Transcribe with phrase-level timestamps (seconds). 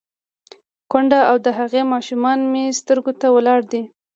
[0.91, 3.81] _کونډه او د هغې ماشومان مې سترګو ته ولاړ دي.